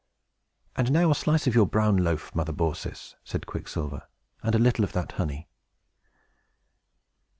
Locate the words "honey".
5.11-5.47